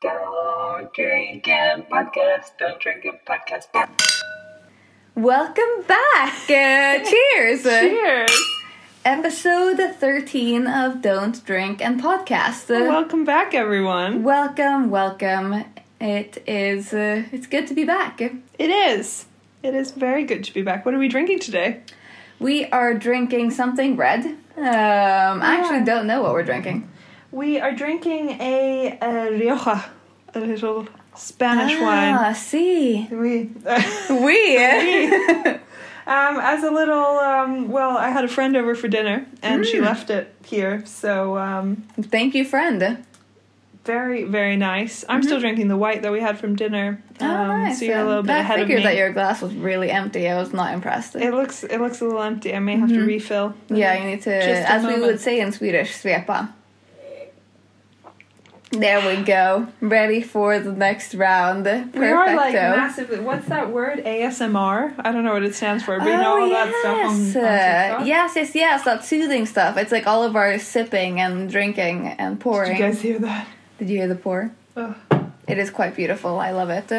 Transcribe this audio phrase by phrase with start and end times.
[0.00, 2.56] Don't drink and podcast.
[2.58, 3.66] Don't drink and podcast.
[5.14, 6.32] Welcome back!
[6.48, 7.64] Uh, cheers!
[7.64, 8.30] Cheers!
[9.04, 12.70] Episode 13 of Don't Drink and Podcast.
[12.74, 14.22] Uh, Welcome back, everyone.
[14.22, 15.66] welcome, welcome.
[16.00, 18.22] It is, uh, it's good to be back.
[18.22, 19.26] It is.
[19.62, 20.86] It is very good to be back.
[20.86, 21.82] What are we drinking today?
[22.38, 24.24] We are drinking something red.
[24.56, 26.88] Um, I actually don't know what we're drinking.
[27.32, 29.84] We are drinking a, a Rioja,
[30.34, 31.84] a little Spanish Ah,
[32.22, 32.34] wine.
[32.34, 33.06] see.
[33.10, 33.50] We,
[34.10, 34.56] We.
[36.06, 39.78] um, as a little, um, well, I had a friend over for dinner and she
[39.78, 39.84] Mm.
[39.84, 42.98] left it here, so um, Thank you, friend.
[43.84, 45.04] very, very nice.
[45.08, 47.00] I'm still drinking the white that we had from dinner.
[47.14, 47.24] Mm-hmm.
[47.24, 47.78] Oh, um, nice.
[47.78, 48.84] So you're a little bit I ahead of figured me.
[48.84, 50.28] that your glass was really empty.
[50.28, 51.14] I was not impressed.
[51.16, 52.54] It looks, it looks a little empty.
[52.54, 53.50] I may have to refill.
[53.50, 53.76] Mm-hmm.
[53.76, 56.52] Yeah, you need to, as we would say in Swedish, svepa.
[58.70, 59.66] There we go.
[59.80, 61.64] Ready for the next round.
[61.64, 61.98] Perfecto.
[62.00, 63.18] We are like massively.
[63.18, 64.04] What's that word?
[64.04, 64.94] ASMR.
[64.98, 66.72] I don't know what it stands for, but you know oh, all yes.
[66.72, 68.84] that stuff on, on Uh, yes, yes, yes.
[68.84, 69.76] That soothing stuff.
[69.76, 72.72] It's like all of our sipping and drinking and pouring.
[72.72, 73.48] Did you guys hear that?
[73.78, 74.52] Did you hear the pour?
[74.76, 74.94] Ugh.
[75.48, 76.38] It is quite beautiful.
[76.38, 76.92] I love it.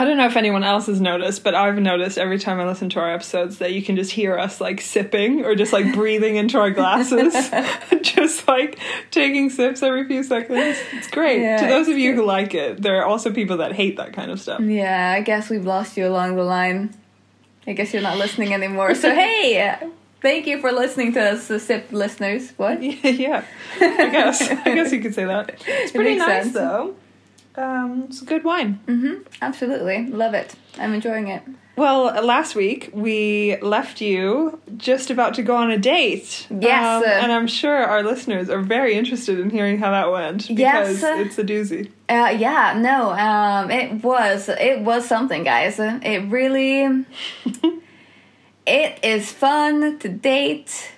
[0.00, 2.88] I don't know if anyone else has noticed, but I've noticed every time I listen
[2.90, 6.36] to our episodes that you can just hear us like sipping or just like breathing
[6.36, 7.34] into our glasses,
[8.02, 8.78] just like
[9.10, 10.78] taking sips every few seconds.
[10.92, 11.42] It's great.
[11.42, 14.12] Yeah, to those of you who like it, there are also people that hate that
[14.12, 14.60] kind of stuff.
[14.60, 16.94] Yeah, I guess we've lost you along the line.
[17.66, 18.94] I guess you're not listening anymore.
[18.94, 19.76] So hey,
[20.22, 22.52] thank you for listening to us, the sip listeners.
[22.56, 22.80] What?
[22.84, 23.44] Yeah, yeah.
[23.80, 24.48] I guess.
[24.48, 25.60] I guess you could say that.
[25.66, 26.54] It's pretty makes nice sense.
[26.54, 26.94] though.
[27.58, 28.78] Um, it's good wine.
[28.86, 29.22] Mm-hmm.
[29.42, 30.54] Absolutely, love it.
[30.78, 31.42] I'm enjoying it.
[31.76, 36.46] Well, last week we left you just about to go on a date.
[36.50, 37.04] Yes.
[37.04, 41.02] Um, and I'm sure our listeners are very interested in hearing how that went because
[41.02, 41.02] Yes.
[41.26, 41.90] it's a doozy.
[42.08, 45.78] Uh, yeah, no, um, it was it was something, guys.
[45.78, 47.04] It really,
[48.66, 50.90] it is fun to date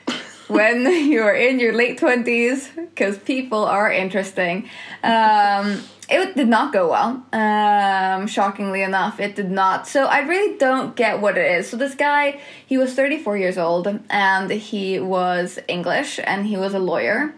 [0.49, 4.69] when you're in your late twenties because people are interesting.
[5.03, 7.25] Um, it did not go well.
[7.33, 9.87] Um, shockingly enough, it did not.
[9.87, 11.71] So I really don't get what it is.
[11.71, 16.75] So this guy, he was 34 years old, and he was English, and he was
[16.75, 17.35] a lawyer.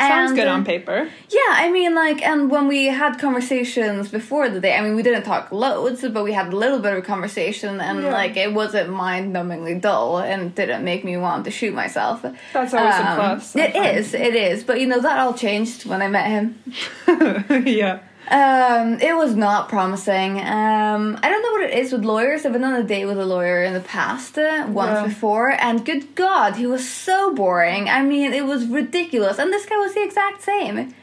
[0.00, 1.08] Sounds And, good uh, on paper.
[1.28, 5.02] yeah, I mean, like, and when we had conversations before the day, I mean, we
[5.02, 8.12] didn't talk loads, but we had a little bit of a conversation, and Yeah.
[8.12, 12.22] like, it wasn't mind numbingly dull and didn't make me want to shoot myself.
[12.52, 13.56] That's always a Um, plus.
[13.56, 16.62] I It is, it is, but you know, that all changed when I met him.
[17.66, 17.98] yeah.
[18.30, 20.38] Um, it was not promising.
[20.38, 22.44] Um, I don't know what it is with lawyers.
[22.44, 25.06] I've been on a date with a lawyer in the past uh, once Yeah.
[25.06, 27.88] before, and good God, he was so boring.
[27.88, 30.94] I mean, it was ridiculous, and this guy was the exact same.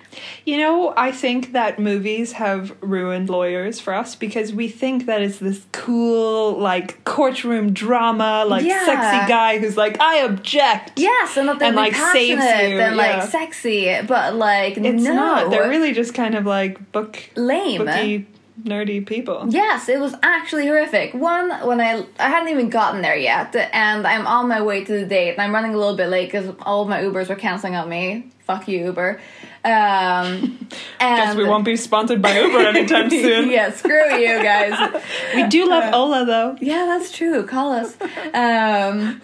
[0.46, 5.22] You know, I think that movies have ruined lawyers for us because we think that
[5.22, 8.86] it's this cool, like, courtroom drama, like, Yeah.
[8.86, 10.94] sexy guy who's like, I object.
[10.98, 13.02] Yes, and that they're And, like, like, saves passionate you, and yeah.
[13.20, 15.50] like sexy, but like It's no, not.
[15.52, 17.86] They're really just kind of like book, lame.
[17.86, 18.28] booky,
[18.64, 19.46] nerdy people.
[19.50, 21.14] Yes, it was actually horrific.
[21.14, 24.92] One, when I I hadn't even gotten there yet, and I'm on my way to
[24.92, 27.36] the date, and I'm running a little bit late because all of my Ubers were
[27.36, 28.30] canceling on me.
[28.46, 29.20] Fuck you, Uber.
[29.66, 30.59] Um, and
[31.00, 33.50] Guess we won't be sponsored by Uber anytime soon.
[33.52, 35.02] yeah, screw you guys.
[35.34, 36.58] We do love Ola though.
[36.62, 37.46] Yeah, that's true.
[37.48, 37.98] Call us.
[38.34, 39.22] Um,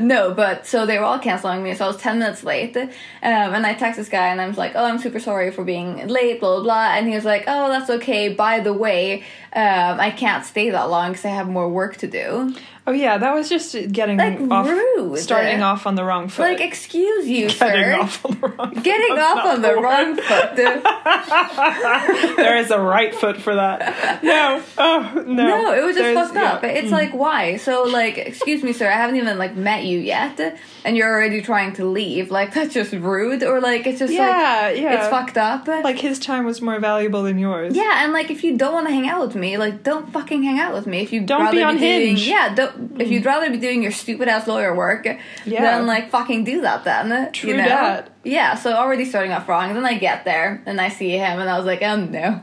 [0.00, 2.76] no, but so they were all canceling me, so I was 10 minutes late.
[2.76, 2.90] Um,
[3.22, 6.06] and I text this guy and I was like, oh, I'm super sorry for being
[6.08, 6.94] late, blah, blah, blah.
[6.94, 8.28] And he was like, oh, that's okay.
[8.28, 9.22] By the way,
[9.54, 12.54] um, I can't stay that long because I have more work to do.
[12.88, 15.18] Oh yeah, that was just getting Like, off, rude.
[15.18, 16.42] starting off on the wrong foot.
[16.44, 18.00] Like, excuse you, getting sir.
[18.00, 18.72] off on the wrong.
[18.82, 20.56] Getting That's off on the wrong foot.
[22.36, 24.22] there is a right foot for that.
[24.22, 25.46] No, oh no.
[25.48, 26.62] No, it was just There's- fucked up.
[26.62, 26.70] yeah.
[26.72, 26.82] Mm.
[26.82, 27.56] It's like why?
[27.58, 31.42] So like, excuse me, sir, I haven't even like met you yet, and you're already
[31.42, 32.30] trying to leave.
[32.30, 35.00] Like that's just rude, or like it's just Yeah, like yeah.
[35.00, 35.66] it's fucked up.
[35.68, 37.76] Like his time was more valuable than yours.
[37.76, 40.42] yeah, and like if you don't want to hang out with me, like don't fucking
[40.42, 41.02] hang out with me.
[41.02, 42.26] If you Don't be on doing, Hinge.
[42.28, 42.77] yeah, don't.
[42.98, 45.60] If you'd rather be doing your stupid ass lawyer work, Yeah.
[45.62, 47.32] then like fucking do that then.
[47.32, 47.64] True you know?
[47.64, 48.10] dat.
[48.24, 49.74] Yeah, so already starting off wrong.
[49.74, 52.42] Then I get there and I see him, and I was like, oh no.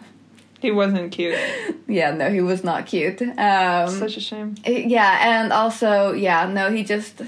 [0.60, 1.38] He wasn't cute.
[1.88, 3.22] Yeah, no, he was not cute.
[3.22, 4.56] Um, Such a shame.
[4.66, 7.22] yeah, and also, yeah, no, he just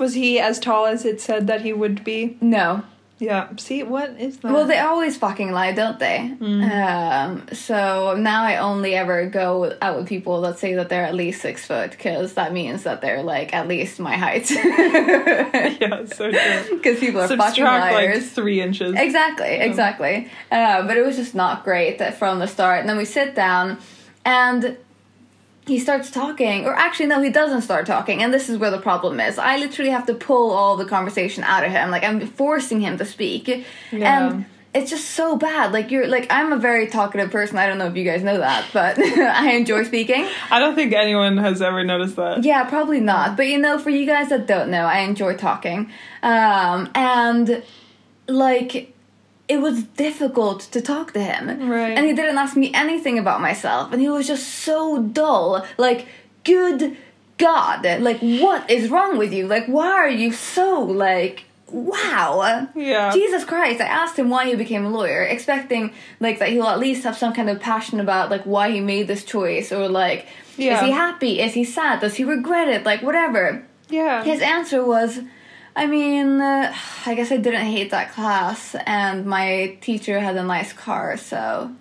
[0.00, 2.36] Was he as tall as it said that he would be?
[2.40, 2.82] no,
[3.18, 3.48] Yeah.
[3.56, 4.52] See, what is that?
[4.52, 6.18] Well, they always fucking lie, don't they?
[6.40, 11.14] Um, so now I only ever go out with people that say that they're at
[11.14, 14.50] least six foot, because that means that they're like at least my height.
[14.50, 16.78] yeah, so true.
[16.78, 18.94] Because people are fucking Subtract like three inches.
[18.96, 20.30] Exactly, exactly.
[20.50, 22.80] Uh, but it was just not great that from the start.
[22.80, 23.78] And then we sit down,
[24.24, 24.76] and
[25.68, 28.22] he starts talking, or actually, no, he doesn't start talking.
[28.22, 29.38] And this is where the problem is.
[29.38, 31.90] I literally have to pull all the conversation out of him.
[31.90, 33.48] Like, I'm forcing him to speak.
[33.92, 34.30] Yeah.
[34.30, 35.72] And it's just so bad.
[35.72, 37.58] Like, you're like, I'm a very talkative person.
[37.58, 40.26] I don't know if you guys know that, but I enjoy speaking.
[40.50, 42.44] I don't think anyone has ever noticed that.
[42.44, 43.36] Yeah, probably not.
[43.36, 45.90] But you know, for you guys that don't know, I enjoy talking.
[46.22, 47.62] Um, and
[48.26, 48.94] like
[49.48, 51.68] it was difficult to talk to him.
[51.70, 51.96] Right.
[51.96, 55.64] And he didn't ask me anything about myself and he was just so dull.
[55.78, 56.06] Like,
[56.44, 56.96] good
[57.38, 59.46] God, like what is wrong with you?
[59.46, 63.12] Like why are you so like wow Yeah.
[63.12, 66.78] jesus christ i asked him why he became a lawyer expecting like that he'll at
[66.78, 70.26] least have some kind of passion about like why he made this choice or like
[70.56, 70.76] Yeah.
[70.78, 74.24] is he happy is he sad does he regret it like whatever Yeah.
[74.24, 75.20] his answer was
[75.78, 76.74] i mean uh,
[77.06, 81.74] i guess i didn't hate that class and my teacher had a nice car so.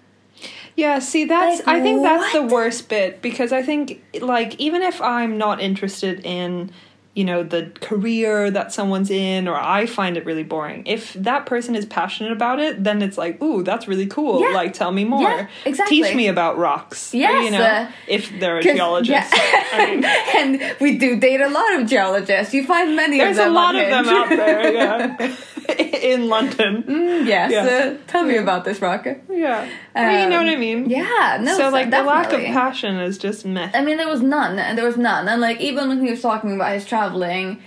[0.76, 4.84] Yeah, see that's Like, I think that's the worst bit because I think like even
[4.84, 6.70] if I'm not interested in
[7.18, 10.86] you know the career that someone's in or I find it really boring.
[10.86, 14.42] If that person is passionate about it, then it's like, "Ooh, that's really cool.
[14.42, 14.50] Yeah.
[14.50, 15.24] Like tell me more.
[15.24, 16.04] Yeah, exactly.
[16.04, 19.34] Teach me about rocks." Or, you know, uh, if they're a geologist.
[19.34, 19.64] yeah.
[19.74, 20.06] I mean,
[20.62, 23.76] and we do date a lot of geologists you find many there's of a lot
[23.76, 25.36] of them out there, yeah.
[26.12, 26.84] in London.
[27.26, 27.66] yes Yeah.
[27.66, 29.68] uh, tell me about this rocker Yeah.
[29.96, 30.90] Well, you know Um, what I mean?
[30.90, 33.70] yeah no so like the lack of passion is just meh.
[33.74, 36.22] I mean, there was none, and there was none, and like even when he was
[36.22, 37.62] talking about his traveling,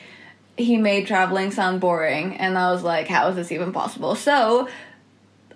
[0.56, 4.14] he made traveling sound boring, and I was like, how is this even possible?
[4.14, 4.68] So,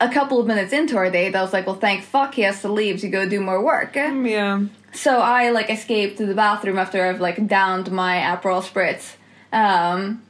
[0.01, 2.61] a couple of minutes into our date, I was like, well, thank fuck he has
[2.63, 3.95] to leave to go do more work.
[3.95, 4.63] Yeah.
[4.93, 9.15] So I like escaped to the bathroom after I've like downed my Aperol spritz,
[9.53, 10.23] um,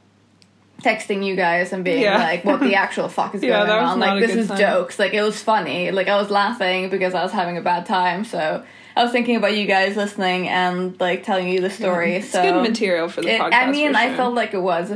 [0.81, 2.17] texting you guys and being Yeah.
[2.19, 4.57] like, "What the actual fuck is Yeah, going on?" Like this is time.
[4.59, 4.99] jokes.
[4.99, 5.91] Like it was funny.
[5.91, 8.25] Like I was laughing because I was having a bad time.
[8.25, 8.63] So
[8.95, 12.15] I was thinking about you guys listening and like telling you the story.
[12.15, 13.53] It's so good material for the it- podcast.
[13.53, 14.91] I mean, for I felt like it was.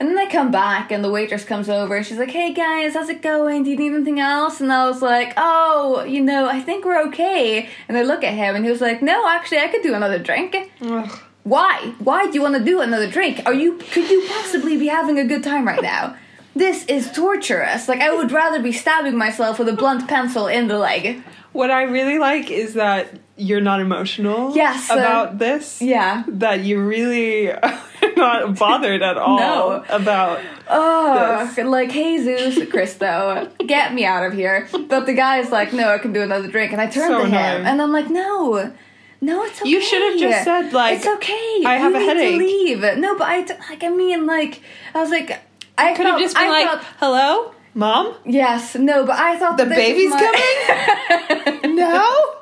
[0.00, 2.94] And then I come back and the waitress comes over and she's like, Hey guys,
[2.94, 3.62] how's it going?
[3.62, 4.60] Do you need anything else?
[4.60, 7.68] And I was like, Oh, you know, I think we're okay.
[7.86, 10.18] And I look at him and he was like, No, actually, I could do another
[10.18, 10.56] drink.
[10.80, 11.20] Ugh.
[11.44, 11.94] Why?
[11.98, 13.42] Why do you want to do another drink?
[13.46, 16.16] Are you, could you possibly be having a good time right now?
[16.54, 17.88] This is torturous.
[17.88, 21.22] Like, I would rather be stabbing myself with a blunt pencil in the leg.
[21.52, 25.80] What I really like is that you're not emotional Yes, uh, about this.
[25.82, 26.24] Yeah.
[26.28, 27.80] That you really are
[28.16, 29.84] not bothered at all No.
[29.88, 30.40] about.
[30.68, 34.68] Oh, like Jesus Christo, get me out of here.
[34.88, 36.72] But the guy's like, no, I can do another drink.
[36.72, 37.66] And I turn So to him annoying.
[37.66, 38.72] and I'm like, no,
[39.22, 39.70] no, it's okay.
[39.70, 41.62] You should have just said, like, it's okay.
[41.64, 42.32] I have you a need headache.
[42.32, 42.98] To leave.
[42.98, 43.38] No, but I,
[43.70, 44.60] like, I mean, like,
[44.94, 45.40] I was like,
[45.78, 49.56] I Could have just been I like, thought- "Hello, mom, yes, no, but I thought
[49.56, 52.34] the that this was baby's my- coming." no,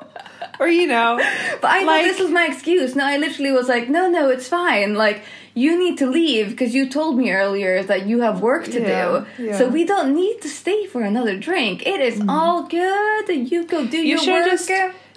[0.59, 1.17] or you know,
[1.61, 2.95] But I Like- this was my excuse.
[2.95, 4.95] No, I literally was like, no, no, it's fine.
[4.95, 5.23] Like,
[5.53, 9.25] you need to leave because you told me earlier that you have work to Yeah,
[9.37, 9.43] do.
[9.45, 9.57] yeah.
[9.57, 11.85] So we don't need to stay for another drink.
[11.85, 12.29] It is mm-hmm.
[12.29, 13.27] all good.
[13.51, 14.45] You go do you your work.
[14.51, 14.67] just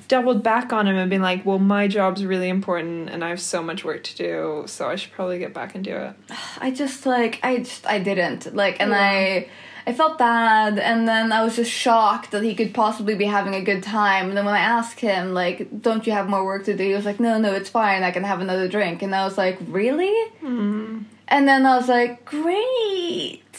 [0.09, 3.41] doubled back on him and been like, "Well, my job's really important, and I have
[3.41, 6.12] so much work to do, so I should probably get back and do it."
[6.61, 9.01] I just like I just I didn't like, and Yeah.
[9.01, 9.49] I.
[9.87, 13.55] I felt bad, and then I was just shocked that he could possibly be having
[13.55, 14.29] a good time.
[14.29, 16.95] And then when I asked him, like, "Don't you have more work to do?" He
[16.95, 18.02] was like, "No, no, it's fine.
[18.02, 21.00] I can have another drink." And I was like, "Really?" Hmm.
[21.28, 23.43] And then I was like, "Great,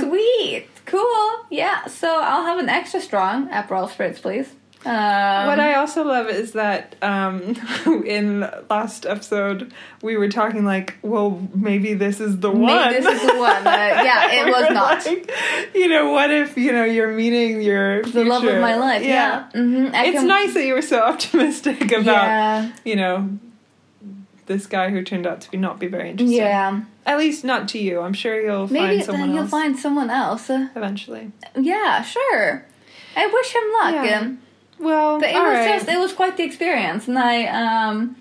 [0.00, 4.48] sweet, cool, yeah." So I'll have an extra strong Aperol spritz, please.
[4.86, 7.54] Um, what I also love is that um,
[8.06, 12.90] in last episode we were talking like, well, maybe this is the one.
[12.90, 13.66] this is the one.
[13.66, 13.70] Uh,
[14.04, 15.04] yeah, it We was not.
[15.04, 15.30] like,
[15.74, 19.02] you know, what if you know you're meeting your the love of my life.
[19.04, 23.28] Yeah, hmm It's nice that you were so optimistic about Yeah, you know
[24.46, 26.38] this guy who turned out to be not be very interesting.
[26.38, 26.80] yeah.
[27.06, 28.00] At least not to you.
[28.00, 30.50] I'm sure you'll Maybe find someone then you'll else find someone else.
[30.50, 31.32] Eventually.
[31.54, 32.64] yeah, sure.
[33.16, 34.04] I wish him luck.
[34.06, 34.32] Yeah.
[34.80, 35.68] Well, But it was right.
[35.78, 38.16] just it was quite the experience, and I um.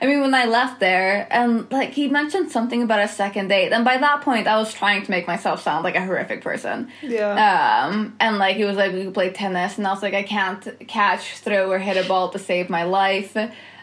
[0.00, 3.72] I mean, when I left there, and like he mentioned something about a second date,
[3.72, 6.92] and by that point, I was trying to make myself sound like a horrific person.
[7.02, 7.86] yeah.
[7.88, 10.22] Um, and like he was like, we could play tennis, and I was like, I
[10.22, 13.36] can't catch, throw, or hit a ball to save my life.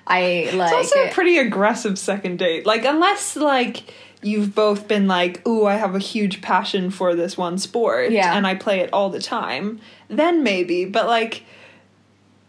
[0.07, 0.71] I like.
[0.71, 2.65] It's also a pretty aggressive second date.
[2.65, 3.83] Like unless like
[4.21, 8.37] you've both been like, "Ooh, I have a huge passion for this one sport, Yeah.
[8.37, 10.85] and I play it all the time," then maybe.
[10.85, 11.43] But like,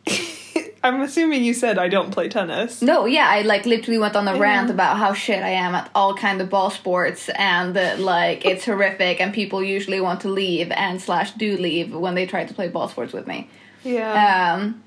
[0.82, 2.80] I'm assuming you said I don't play tennis.
[2.80, 5.90] No, yeah, I like literally went on a rant about how shit I am at
[5.96, 10.28] all kind of ball sports, and uh, like it's horrific, and people usually want to
[10.28, 13.50] leave and slash do leave when they try to play ball sports with me.
[13.82, 14.54] Yeah.
[14.54, 14.82] Um,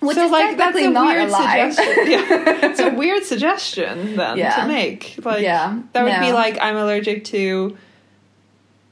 [0.00, 1.70] which so is like that's a not weird a lie.
[1.70, 2.10] suggestion.
[2.10, 4.54] yeah, it's a weird suggestion then Yeah.
[4.62, 5.18] to make.
[5.24, 7.76] Like Yeah, that would be like I'm allergic to, you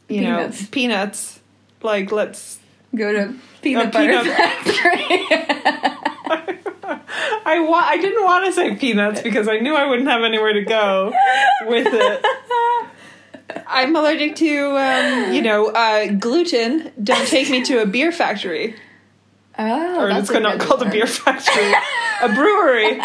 [0.09, 0.63] Peanuts.
[0.63, 1.41] know, peanuts.
[1.83, 2.59] Like let's.
[2.95, 5.27] Go to peanut A butter peanut- factory.
[7.49, 10.53] I wa- I didn't want to say peanuts because I knew I wouldn't have anywhere
[10.53, 11.13] to go
[11.67, 12.25] with it.
[13.67, 16.91] I'm allergic to, um, you know, uh, gluten.
[17.03, 18.75] Don't take me to a beer factory.
[19.59, 21.73] oh, or it's not called a beer factory,
[22.23, 23.01] a brewery.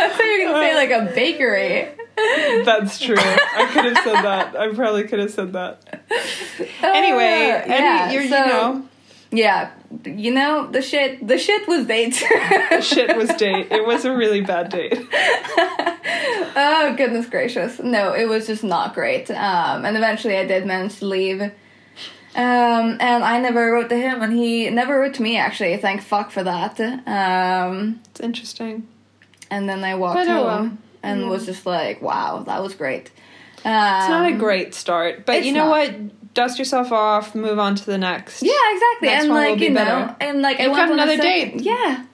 [0.00, 1.88] I thought you were gonna say like a bakery.
[2.64, 3.16] That's true.
[3.18, 4.56] I could have said that.
[4.56, 5.82] I probably could have said that.
[6.82, 8.88] Anyway, Uh, any, yeah, so- you know,
[9.30, 9.70] Yeah,
[10.04, 11.26] you know the shit.
[11.26, 12.22] The shit was date.
[12.70, 13.68] The shit was date.
[13.70, 14.94] It was a really bad date.
[16.56, 17.78] oh goodness gracious!
[17.78, 19.30] No, it was just not great.
[19.30, 21.42] Um, and eventually I did manage to leave.
[21.42, 25.36] Um, and I never wrote to him, and he never wrote to me.
[25.36, 26.78] Actually, thank fuck for that.
[27.06, 28.86] Um, It's interesting.
[29.50, 33.10] and then I walked oh home and was just like, "Wow, that was great."
[33.64, 35.70] Um, It's not a great start, but you know not.
[35.88, 36.34] what?
[36.34, 38.42] Dust yourself off, move on to the next.
[38.42, 39.08] Yeah, exactly.
[39.08, 40.16] Next and one will like be you know, better.
[40.20, 41.60] and like I You've went on another date.
[41.60, 42.04] Yeah.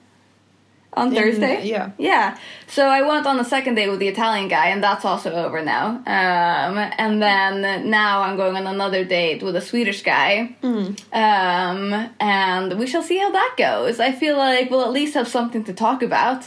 [0.93, 1.65] On In- Thursday.
[1.65, 1.91] yeah.
[1.97, 2.37] Yeah.
[2.67, 5.61] So I went on the second date with the Italian guy, and that's also over
[5.61, 5.87] now.
[6.07, 10.55] Um, and then now I'm going on another date with a Swedish guy.
[10.61, 10.93] Hmm.
[11.11, 13.99] Um, and we shall see how that goes.
[13.99, 16.45] I feel like we'll at least have something to talk about.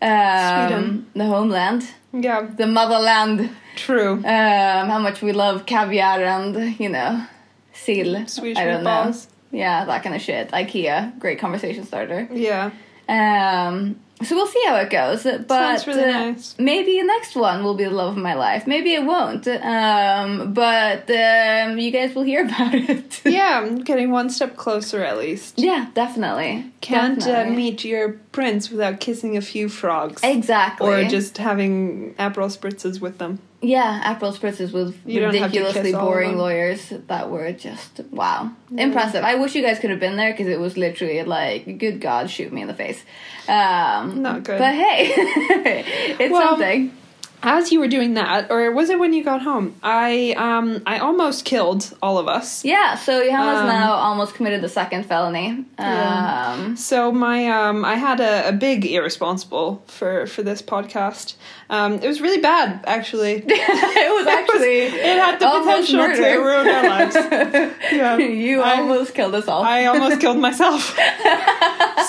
[0.00, 1.06] Um, Sweden.
[1.14, 3.50] The homeland, Yeah, the motherland.
[3.76, 4.12] true.
[4.14, 7.24] Um, how much we love caviar and you know,
[7.72, 8.26] sill.
[8.26, 9.12] Swedish I don't know.
[9.50, 10.50] Yeah, that kind of shit.
[10.50, 12.28] IKEA, great conversation starter.
[12.32, 12.70] Yeah.
[13.08, 15.22] Um, so we'll see how it goes.
[15.24, 16.56] But Sounds really uh, nice.
[16.58, 18.66] maybe the next one will be the love of my life.
[18.66, 19.46] Maybe it won't.
[19.48, 23.20] Um, but um, you guys will hear about it.
[23.24, 25.58] Yeah, I'm getting one step closer at least.
[25.58, 26.70] yeah, definitely.
[26.80, 30.22] Can't uh, meet your prince without kissing a few frogs.
[30.22, 30.88] Exactly.
[30.88, 33.40] Or just having Aperol spritzes with them.
[33.60, 37.28] Yeah, Aperol spritzes with You don't have to ridiculously kiss all of boring lawyers that
[37.28, 39.24] were just wow, impressive.
[39.24, 42.30] I wish you guys could have been there because it was literally like, good God,
[42.30, 43.02] shoot me in the face.
[43.48, 44.58] Um, Not good.
[44.58, 45.12] But hey,
[46.20, 46.96] it's Well, something.
[47.40, 49.76] As you were doing that, or was it when you got home?
[49.82, 52.64] I um I almost killed all of us.
[52.64, 55.64] Yeah, so Johanna's Um, now almost committed the second felony.
[55.78, 56.54] Yeah.
[56.58, 61.34] Um, So my um I had a, a big irresponsible for for this podcast.
[61.70, 63.34] Um it was really bad actually.
[63.46, 64.78] it was actually
[65.10, 67.14] it had the potential to ruin our lives.
[67.92, 68.16] Yeah.
[68.18, 69.62] you I- almost killed us all.
[69.62, 70.82] I almost killed myself.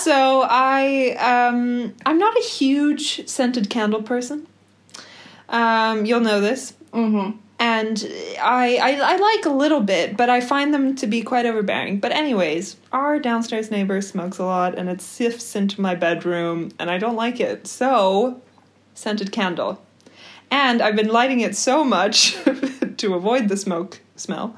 [0.00, 4.48] so I um I'm not a huge scented candle person.
[5.50, 6.74] Um you'll know this.
[6.92, 7.98] hmm And
[8.40, 12.00] I, I I like a little bit, but I find them to be quite overbearing.
[12.00, 16.90] But anyways, our downstairs neighbor smokes a lot and it sifts into my bedroom and
[16.90, 17.66] I don't like it.
[17.66, 18.40] So
[18.94, 19.82] scented candle.
[20.50, 22.34] And I've been lighting it so much
[22.96, 24.56] to avoid the smoke smell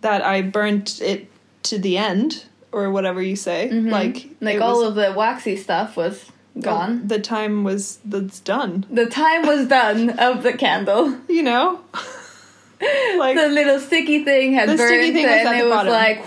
[0.00, 1.26] that I burnt it
[1.64, 3.68] to the end or whatever you say.
[3.70, 4.44] Like Mm-hmm.
[4.44, 6.24] Like it all was- of the waxy stuff was
[6.60, 7.06] gone.
[7.08, 8.86] The time was that's done.
[8.90, 11.16] The time was done of the candle.
[11.28, 11.80] You know?
[13.18, 15.74] like The little sticky thing had The sticky thing was and at it the was
[15.74, 15.92] bottom.
[15.92, 16.24] like,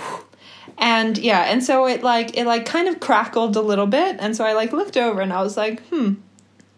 [0.78, 4.36] and yeah and so it like it like kind of crackled a little bit and
[4.36, 6.14] so i like looked over and i was like hmm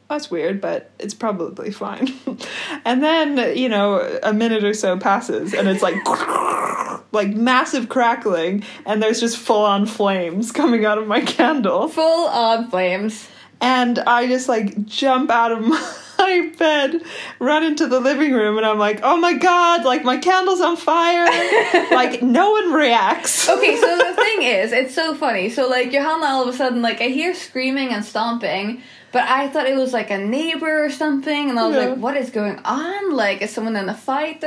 [0.10, 2.12] that's weird but it's probably fine
[2.86, 5.95] and then you know a minute or so passes and it's like
[7.13, 12.27] like massive crackling and there's just full on flames coming out of my candle full
[12.27, 13.29] on flames.
[13.63, 15.62] And i just like jump out of
[16.20, 17.01] my bed
[17.39, 20.75] run into the living room and i'm like oh my god like my candle's on
[20.77, 21.25] fire
[21.91, 25.50] like no one reacts Okay, so the thing is, it's so funny.
[25.50, 29.48] So like Johanna, all of a sudden, like I hear screaming and stomping, but I
[29.50, 31.86] thought it was like a neighbor or something, and I was Yeah.
[31.89, 33.12] like, "What is going on?
[33.13, 34.43] Like, is someone in a fight?"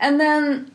[0.00, 0.72] And then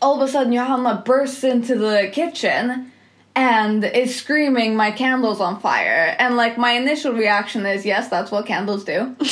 [0.00, 2.91] all of a sudden, Johanna bursts into the kitchen
[3.34, 8.30] and is screaming, "My candle's on fire!" And like my initial reaction is, "Yes, that's
[8.30, 9.16] what candles do."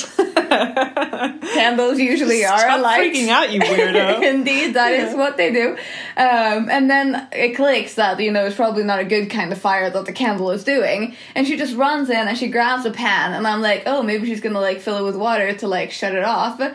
[0.51, 3.13] Candles usually are Stop a light.
[3.13, 4.23] freaking out, you weirdo.
[4.35, 5.73] Indeed, that is what they do.
[6.17, 9.59] Um, and then it clicks that, you know, it's probably not a good kind of
[9.59, 11.15] fire that the candle is doing.
[11.35, 13.33] And she just runs in and she grabs a pan.
[13.35, 16.15] And I'm like, oh, maybe she's gonna like fill it with water to like shut
[16.15, 16.61] it off.
[16.61, 16.73] Um,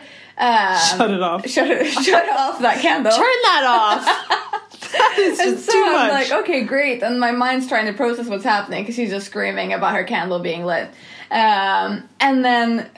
[0.98, 1.46] Shut it off.
[1.48, 3.12] Shut it, shut off that candle.
[3.12, 4.45] Turn that off.
[4.92, 6.30] That is and so too I'm much.
[6.30, 7.02] like, okay, great.
[7.02, 10.38] And my mind's trying to process what's happening because she's just screaming about her candle
[10.38, 10.88] being lit.
[11.30, 12.88] Um, and then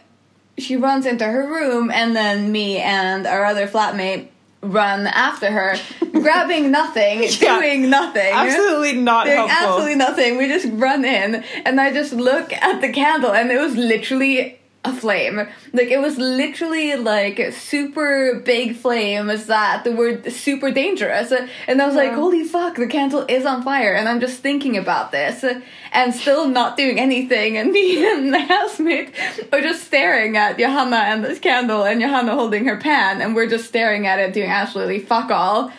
[0.59, 4.29] she runs into her room, and then me and our other flatmate
[4.61, 5.77] run after her,
[6.13, 7.61] grabbing nothing, Yeah.
[7.61, 8.33] doing nothing.
[8.35, 9.57] Absolutely not Doing helpful.
[9.69, 10.37] absolutely nothing.
[10.37, 14.58] We just run in, and I just look at the candle, and it was literally
[14.89, 15.47] a flame.
[15.73, 21.33] Like it was literally like super big flames that were super dangerous.
[21.67, 23.95] And I was like, holy fuck, the candle is on fire.
[23.95, 25.45] And I'm just thinking about this
[25.93, 27.57] and still not doing anything.
[27.57, 29.15] And me and the housemate
[29.53, 33.21] are just staring at Johanna and this candle and Johanna holding her pan.
[33.21, 35.73] And we're just staring at it doing absolutely fuck all.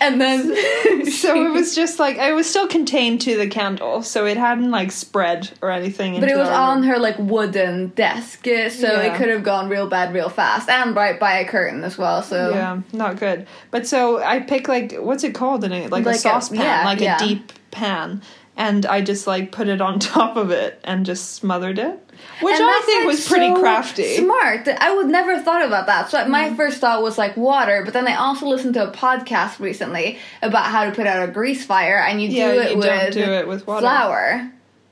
[0.00, 0.54] And then
[1.10, 4.70] So it was just like it was still contained to the candle, so it hadn't
[4.70, 6.20] like spread or anything.
[6.20, 6.88] But it was on room.
[6.90, 9.12] her like wooden desk, uh, so Yeah.
[9.12, 12.22] it could have gone real bad real fast, and right by a curtain as well.
[12.22, 13.46] So Yeah, not good.
[13.70, 15.90] But so I pick like what's it called in it?
[15.90, 17.16] Like, Like a a- saucepan, yeah, like yeah.
[17.16, 18.22] a deep pan,
[18.58, 21.98] and I just like put it on top of it and just smothered it,
[22.42, 24.16] which And I think like, was pretty so crafty.
[24.16, 24.68] Smart.
[24.68, 26.10] I would never thought about that.
[26.10, 26.28] So Mm.
[26.28, 30.18] my first thought was like water, but then I also listened to a podcast recently
[30.42, 33.12] about how to put out a grease fire, and you Yeah, do it you with
[33.14, 33.80] do it with water.
[33.80, 34.50] flour.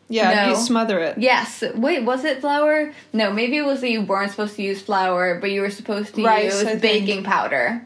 [0.09, 0.49] Yeah, No.
[0.51, 1.19] you smother it.
[1.19, 1.65] Yes.
[1.75, 2.93] Wait, was it flour?
[3.13, 6.15] No, maybe it was that you weren't supposed to use flour, but you were supposed
[6.15, 7.83] to Rice, use baking powder.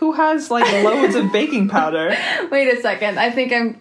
[0.00, 2.16] Who has like loads of baking powder?
[2.50, 3.20] Wait a second.
[3.20, 3.78] I think I'm.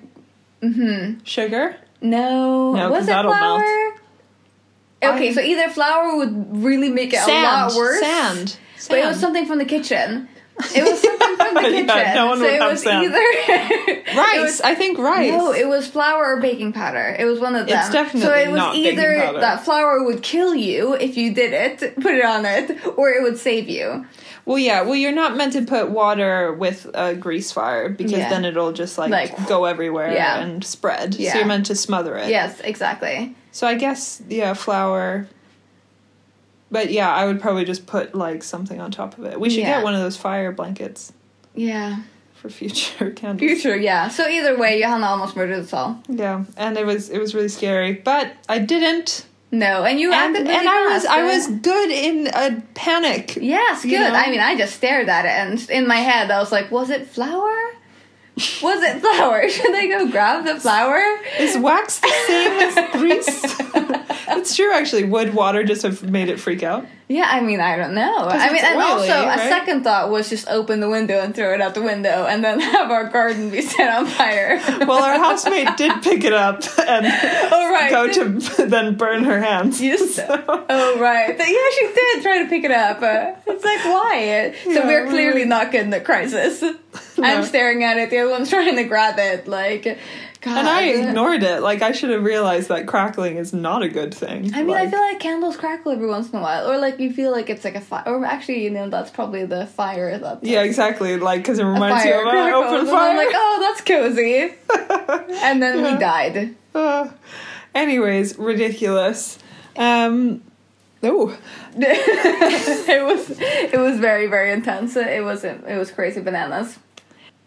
[0.64, 1.24] Mm-hmm.
[1.24, 1.76] Sugar?
[2.02, 2.74] No.
[2.74, 3.60] No, 'cause was it that'll flour?
[3.60, 5.16] melt.
[5.16, 7.30] Okay, I- so either flour would really make it Sand.
[7.46, 8.00] a lot worse.
[8.00, 8.58] Sand.
[8.90, 10.30] But it was something from the kitchen.
[10.76, 12.16] It was something from the Yeah, kitchen.
[12.16, 13.06] no one so would it have was sand.
[13.06, 14.42] either Rice.
[14.42, 15.32] was- I think rice.
[15.32, 17.16] no, it was flour or baking powder.
[17.18, 17.76] It was one of them.
[17.80, 21.54] It's definitely so it was not either that flour would kill you if you did
[21.54, 24.06] it, put it on it, or it would save you.
[24.46, 24.82] Well, yeah.
[24.82, 28.30] Well, you're not meant to put water with a grease fire because Yeah.
[28.30, 30.40] then it'll just like, Like, go everywhere yeah.
[30.40, 31.16] and spread.
[31.16, 31.32] Yeah.
[31.32, 32.30] So you're meant to smother it.
[32.30, 33.36] Yes, exactly.
[33.52, 35.28] So I guess yeah, flour.
[36.72, 39.40] But yeah, I would probably just put like something on top of it.
[39.40, 39.76] We should Yeah.
[39.78, 41.14] get one of those fire blankets
[41.56, 41.98] Yeah.
[42.34, 43.50] for future candles.
[43.50, 44.10] Future, yeah.
[44.10, 46.02] So either way, Johanna almost murdered us all.
[46.10, 49.26] Yeah, and it was it was really scary, but I didn't.
[49.54, 53.38] No, and you And, and I was I was good in a panic.
[53.40, 53.92] Yes, good.
[53.92, 54.12] Know?
[54.12, 56.90] I mean, I just stared at it, and in my head, I was like, "Was
[56.90, 57.56] it flour?
[58.36, 59.48] Was it flour?
[59.50, 61.02] Should I go grab the flour?"
[61.40, 63.46] Is wax the same as grease?
[64.30, 65.04] it's true, actually.
[65.04, 66.86] Would water just have made it freak out?
[67.10, 68.28] Yeah, I mean, I don't know.
[68.28, 71.54] I mean, and oily, also a second thought was just open the window and throw
[71.54, 74.60] it out the window, and then have our garden be set on fire.
[74.80, 79.40] Well, our housemate did pick it up and oh right, go to then burn her
[79.40, 79.82] hands.
[79.82, 80.20] Yes.
[80.20, 83.00] Oh right, yeah, she did try to pick it up.
[83.46, 84.56] It's like why?
[84.64, 86.64] So Yeah, we're clearly not good in the crisis.
[87.24, 88.10] I'm staring at it.
[88.10, 89.48] The other one's trying to grab it.
[89.48, 89.84] Like,
[90.42, 90.58] God.
[90.58, 91.62] And I ignored it.
[91.62, 94.54] Like I should have realized that crackling is not a good thing.
[94.54, 97.14] I mean, I feel like candles crackle every once in a while, or like you
[97.14, 98.04] feel like it's like a fire.
[98.08, 100.44] Or actually, you know, that's probably the fire that.
[100.44, 101.16] yeah, exactly.
[101.18, 103.12] Like because it reminds you of an open and fire.
[103.12, 104.54] I'm like, oh, that's cozy.
[105.44, 105.94] and then Yeah.
[105.94, 106.56] we died.
[106.76, 107.08] Uh,
[107.74, 109.40] anyways, ridiculous.
[109.78, 110.42] Um,
[111.04, 111.38] oh,
[111.78, 114.98] it was it was very very intense.
[114.98, 115.66] It wasn't.
[115.68, 116.78] it was crazy bananas.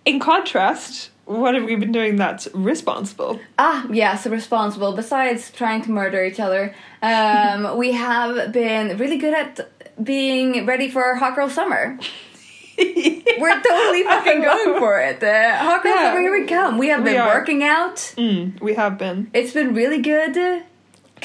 [0.07, 3.38] In contrast, what have we been doing that's responsible?
[3.59, 4.92] Ah, yes, responsible.
[4.92, 9.69] Besides trying to murder each other, um, we have been really good at
[10.03, 11.99] being ready for hot girl summer.
[12.79, 15.23] We're totally fucking going for it.
[15.23, 16.09] Uh, hot girl Yeah.
[16.11, 16.79] summer, here we come.
[16.79, 17.97] We have been working out.
[18.16, 19.31] Mm, we have been.
[19.35, 20.62] It's been really good.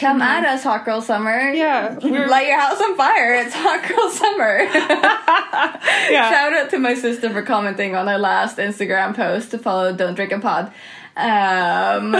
[0.02, 1.32] Come at us, hot girl summer.
[1.40, 1.56] Mm-hmm.
[1.58, 3.36] Yeah, we're- light your house on fire.
[3.36, 4.68] It's hot girl summer.
[6.12, 6.30] Yeah.
[6.30, 10.16] Shout out to my sister for commenting on our last Instagram post to follow Don't
[10.16, 10.74] Drink and Pod.
[11.16, 12.16] Um,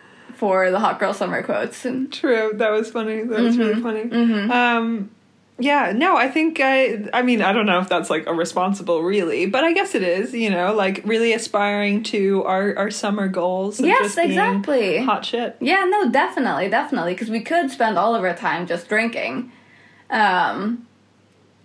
[0.34, 1.82] for the hot girl summer quotes.
[2.10, 3.22] True, that was funny.
[3.22, 4.48] That was really Mm-hmm.
[4.48, 4.50] funny.
[4.52, 5.10] Um,
[5.60, 7.08] yeah, no, I think I.
[7.12, 10.02] I mean, I don't know if that's like a responsible, really, but I guess it
[10.02, 10.32] is.
[10.34, 13.80] You know, like really aspiring to our our summer goals.
[13.80, 14.98] Yes, exactly.
[15.04, 15.56] Hot shit.
[15.60, 19.52] Yeah, no, definitely, definitely, because we could spend all of our time just drinking,
[20.10, 20.86] um,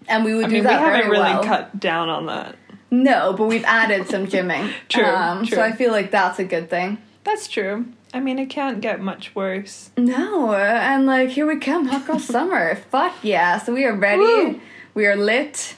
[0.07, 0.73] and we would do that.
[0.73, 1.43] I do mean, we haven't really well.
[1.43, 2.55] cut down on that.
[2.91, 4.71] No, but we've added some gymming.
[4.89, 5.57] True, Um, true.
[5.57, 6.99] So I feel like that's a good thing.
[7.23, 7.85] That's true.
[8.15, 9.91] I mean, it can't get much worse.
[9.97, 12.75] No, and like here we come, hot girl summer.
[12.89, 13.57] Fuck yeah!
[13.59, 14.21] So we are ready.
[14.21, 14.61] Woo.
[14.93, 15.75] We are lit.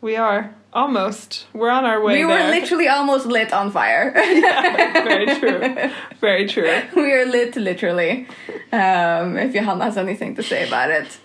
[0.00, 1.46] We are almost.
[1.52, 2.50] We're on our way we were there.
[2.50, 4.12] literally almost lit on fire.
[4.14, 5.90] Very true.
[6.20, 6.82] Very true.
[6.96, 8.26] we are lit, literally.
[8.72, 11.18] Um, if Johanna has anything to say about it,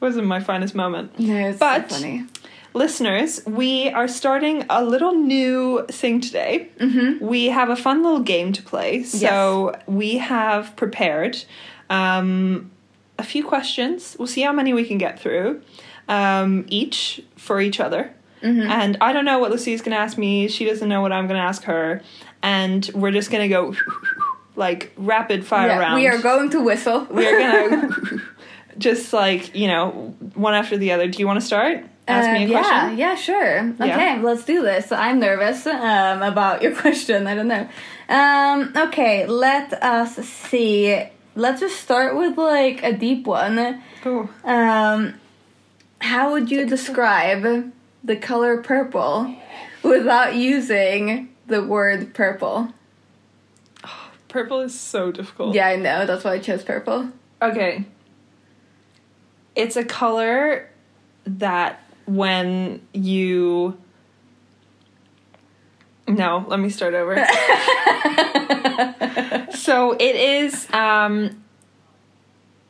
[0.00, 1.18] Wasn't my finest moment.
[1.18, 2.24] no, it's But- so funny.
[2.72, 6.68] Listeners, we are starting a little new thing today.
[6.78, 7.24] Mm-hmm.
[7.24, 9.02] We have a fun little game to play.
[9.02, 11.44] So we have prepared
[11.88, 12.70] um,
[13.18, 14.14] a few questions.
[14.18, 15.62] We'll see how many we can get through
[16.08, 18.14] um, each for each other.
[18.40, 18.70] Mm-hmm.
[18.70, 20.46] And I don't know what Lucy's going to ask me.
[20.46, 22.02] She doesn't know what I'm going to ask her.
[22.42, 23.74] And we're just going to go
[24.54, 25.94] like rapid fire Yeah, round.
[25.96, 27.04] we are going to whistle.
[27.10, 27.90] we are gonna
[28.78, 31.08] just like you know one after the other.
[31.08, 31.84] Do you want to start?
[32.10, 32.98] Ask me a yeah, question.
[32.98, 33.56] yeah, sure.
[33.56, 33.94] Yeah.
[33.94, 34.92] Okay, let's do this.
[34.92, 37.26] I'm nervous um, about your question.
[37.26, 37.68] I don't know.
[38.08, 41.02] Um, okay, let us see.
[41.36, 43.82] Let's just start with like a deep one.
[44.02, 44.28] Cool.
[44.44, 45.14] Um,
[46.00, 49.34] how would you describe the color purple
[49.82, 52.72] without using the word purple?
[54.28, 55.54] Purple is so difficult.
[55.54, 56.06] Yeah, I know.
[56.06, 57.10] That's why I chose purple.
[57.42, 57.84] Okay.
[59.54, 60.68] It's a color
[61.24, 61.82] that
[62.16, 63.78] when you.
[66.08, 67.14] No, let me start over.
[69.54, 70.68] so it is.
[70.72, 71.44] Um,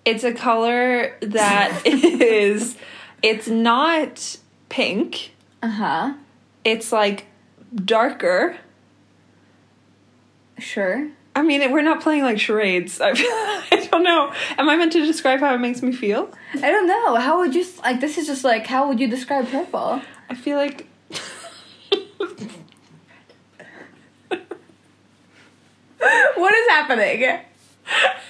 [0.05, 2.77] it's a color that is.
[3.23, 4.37] It's not
[4.69, 5.35] pink.
[5.63, 6.15] Uh huh.
[6.65, 7.27] It's like
[7.75, 8.59] darker.
[10.59, 11.11] Sure.
[11.41, 13.01] I mean, we're not playing like charades.
[13.01, 14.31] I, I don't know.
[14.59, 16.31] Am I meant to describe how it makes me feel?
[16.55, 17.17] I don't know.
[17.17, 17.99] How would you like?
[18.03, 20.03] This is just like how would you describe purple?
[20.29, 20.87] I feel like.
[26.37, 27.21] what is happening?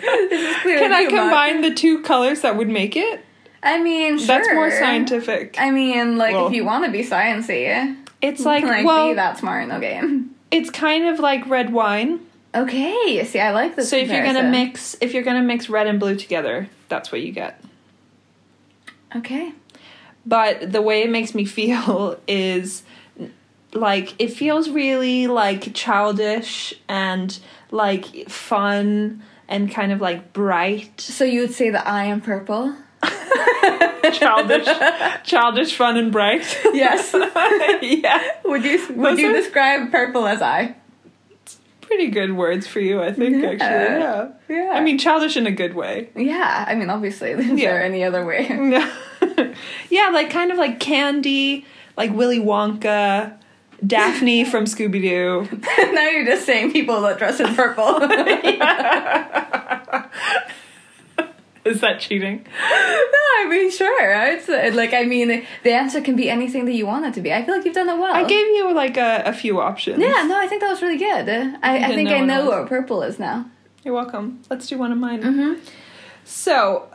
[0.00, 3.24] this is Can I combine the two colors that would make it?
[3.60, 4.26] I mean, sure.
[4.28, 5.56] That's more scientific.
[5.58, 9.14] I mean, like Well- if you want to be sciencey, It's like, like well, be
[9.14, 10.36] that smart in the game.
[10.52, 12.20] it's kind of like red wine.
[12.54, 13.88] Okay, see, I like this.
[13.90, 17.20] So if you're gonna mix, if you're gonna mix red and blue together, that's what
[17.20, 17.62] you get.
[19.16, 19.52] okay,
[20.26, 22.82] But the way it makes me feel is
[23.72, 27.38] like it feels really like childish and
[27.70, 32.74] like fun and kind of like bright, so you would say that I am purple?
[34.12, 34.66] childish,
[35.24, 36.42] childish, fun and bright.
[36.72, 37.12] Yes.
[37.82, 40.74] yeah, would you would Those you are- describe purple as I?
[41.90, 43.42] Pretty good words for you, I think.
[43.42, 43.48] Yeah.
[43.50, 44.28] Actually, yeah.
[44.48, 44.70] Yeah.
[44.72, 46.08] I mean, childish in a good way.
[46.14, 46.64] yeah.
[46.68, 47.72] I mean, obviously, is Yeah.
[47.72, 48.46] there any other way?
[49.90, 53.36] yeah, like kind of like candy, like Willy Wonka,
[53.84, 55.48] Daphne from Scooby Doo.
[55.94, 57.98] now you're just saying people that dress in purple.
[61.64, 62.46] Is that cheating?
[62.60, 64.32] no, I mean, sure.
[64.32, 67.20] It's uh, like I mean, the answer can be anything that you want it to
[67.20, 67.32] be.
[67.32, 68.14] I feel like you've done it well.
[68.14, 69.98] I gave you like a, a few options.
[69.98, 71.28] Yeah, no, I think that was really good.
[71.62, 73.46] I, I think I know what purple is now.
[73.84, 74.40] You're welcome.
[74.50, 75.22] Let's do one of mine.
[75.22, 75.64] Mm-hmm.
[76.24, 76.88] So,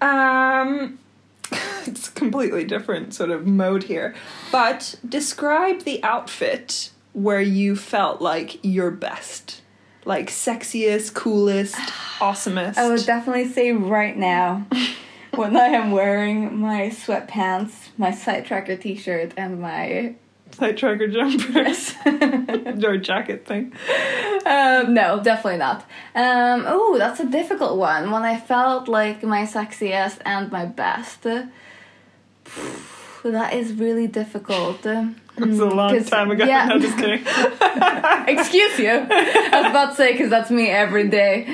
[0.00, 0.98] um,
[1.86, 4.14] it's a completely different sort of mode here.
[4.50, 9.62] But describe the outfit where you felt like your best.
[10.06, 11.74] Like sexiest, coolest,
[12.20, 12.78] awesomest.
[12.78, 14.66] I would definitely say right now,
[15.34, 20.14] when I am wearing my sweatpants, my side tracker T-shirt, and my
[20.52, 21.52] Tight tracker jumper.
[21.52, 21.94] dress.
[22.84, 23.72] or jacket thing.
[24.46, 25.80] um, no, definitely not.
[26.14, 28.10] Um, oh, that's a difficult one.
[28.10, 31.26] When I felt like my sexiest and my best.
[33.24, 34.84] That is really difficult.
[35.38, 36.46] It was a long 'Cause- time ago.
[36.46, 36.64] yeah.
[36.68, 37.20] No, just kidding.
[38.26, 38.90] Excuse you.
[38.90, 41.46] I was about to say because that's me every day.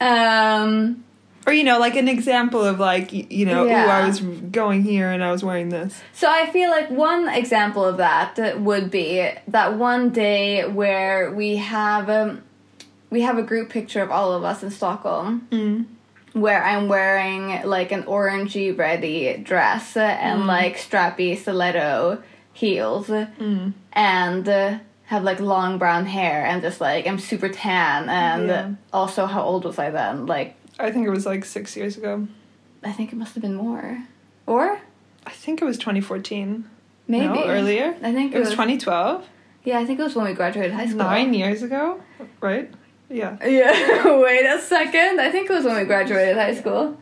[0.00, 1.04] Um,
[1.46, 5.10] or you know, like an example of like you know, ooh, I was going here
[5.10, 6.00] and I was wearing this.
[6.12, 11.56] so I feel like one example of that would be that one day where we
[11.56, 12.42] have um,
[13.10, 15.46] we have a group picture of all of us in Stockholm.
[15.52, 15.86] Mm.
[16.40, 22.22] Where I'm wearing like an orangey ready dress and like strappy stiletto
[22.52, 23.72] heels Mm.
[23.92, 28.70] and uh, have like long brown hair and just like I'm super tan and Yeah.
[28.92, 30.26] also how old was I then?
[30.26, 32.26] Like I think it was like six years ago.
[32.84, 34.02] I think it must have been more.
[34.46, 34.80] Or
[35.26, 36.64] I think it was 2014.
[37.06, 37.94] maybe No, earlier.
[38.02, 39.24] I think It was 2012.
[39.64, 40.98] Yeah, I think it was when we graduated high school.
[40.98, 42.00] Nine years ago,
[42.40, 42.70] right?
[43.10, 44.16] Yeah, Yeah.
[44.20, 45.20] Wait a second.
[45.20, 46.96] I think it was when we graduated high school.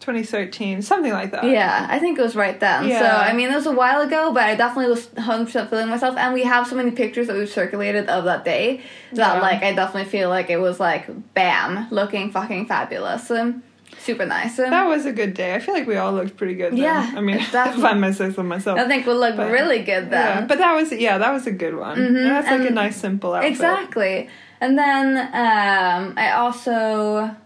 [0.00, 1.44] 2013, something like that.
[1.44, 2.88] Yeah, I think it was right then.
[2.90, 6.16] So, I mean, it was a while ago, but I definitely was 100% feeling myself.
[6.16, 8.82] And we have so many pictures that we've circulated of that day
[9.14, 9.40] that, Yeah.
[9.40, 13.28] like, I definitely feel like it was, like, bam, looking fucking fabulous.
[13.32, 13.64] Um,
[14.06, 14.58] super nice.
[14.58, 15.54] Um, That was a good day.
[15.54, 16.72] I feel like we all looked pretty good.
[16.72, 16.78] Then.
[16.78, 18.78] Yeah, I mean, if I might say so myself.
[18.78, 20.38] I think we looked But- really good then.
[20.38, 21.98] Yeah, but that was yeah, that was a good one.
[21.98, 23.50] Mhm, That's like a nice simple outfit.
[23.50, 24.28] Exactly.
[24.60, 27.36] And then um, I also.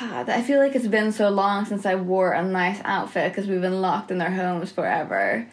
[0.00, 3.48] God, I feel like it's been so long since I wore a nice outfit because
[3.48, 5.46] we've been locked in our homes forever.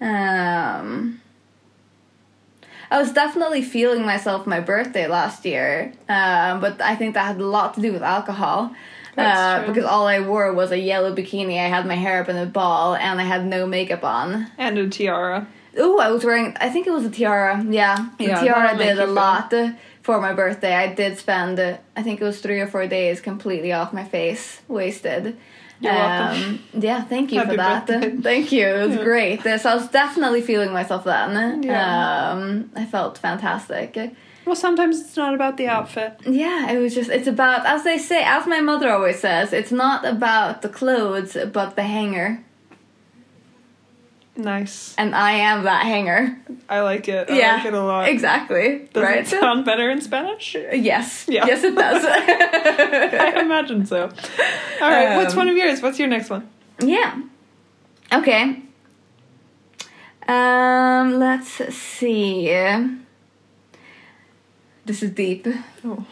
[0.00, 1.20] Um,
[2.90, 7.40] I was definitely feeling myself my birthday last year, um, but I think that had
[7.40, 8.74] a lot to do with alcohol.
[9.16, 11.58] Uh, because all I wore was a yellow bikini.
[11.58, 14.46] I had my hair up in a ball and I had no makeup on.
[14.56, 15.46] And a tiara.
[15.76, 16.56] Oh, I was wearing.
[16.60, 17.62] I think it was a tiara.
[17.68, 19.52] Yeah, the Yeah, tiara did a feel- lot
[20.02, 20.74] for my birthday.
[20.74, 21.60] I did spend.
[21.60, 25.36] I think it was three or four days completely off my face, wasted.
[25.80, 26.60] You're welcome.
[26.74, 27.86] Yeah, thank you Happy for that.
[27.86, 28.16] birthday.
[28.22, 28.66] Thank you.
[28.66, 29.04] It was Yeah.
[29.04, 29.42] great.
[29.42, 31.62] So I was definitely feeling myself then.
[31.62, 32.30] Yeah.
[32.32, 33.98] Um, I felt fantastic.
[34.46, 36.20] Well, sometimes it's not about the outfit.
[36.26, 37.10] Yeah, it was just.
[37.10, 41.36] It's about, as they say, as my mother always says, it's not about the clothes,
[41.52, 42.44] but the hanger.
[44.42, 44.94] Nice.
[44.96, 46.38] And I am that hanger.
[46.68, 47.30] I like it.
[47.30, 48.08] I yeah, like it a lot.
[48.08, 48.88] Exactly.
[48.92, 49.18] Does right.
[49.20, 50.54] it sound better in Spanish?
[50.54, 51.26] Yes.
[51.28, 51.46] Yeah.
[51.46, 52.04] Yes, it does.
[52.08, 54.04] I imagine so.
[54.04, 55.82] All right, what's Um, one of yours?
[55.82, 56.48] What's your next one?
[56.80, 57.20] yeah.
[58.12, 58.62] Okay.
[60.26, 62.48] Um, let's see.
[64.86, 65.46] This is deep.
[65.84, 66.06] Oh.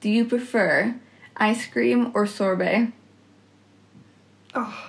[0.00, 0.94] Do you prefer
[1.36, 2.92] ice cream or sorbet?
[4.54, 4.84] oh.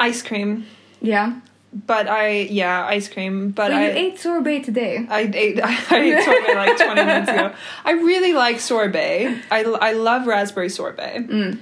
[0.00, 0.66] Ice cream.
[1.00, 1.40] Yeah.
[1.86, 3.50] But I, yeah, ice cream.
[3.50, 5.06] But But I ate sorbet today.
[5.08, 5.60] I ate
[5.92, 7.52] I ate sorbet like 20 minutes ago.
[7.84, 9.40] I really like sorbet.
[9.52, 11.28] I, I love raspberry sorbet.
[11.28, 11.58] Mm.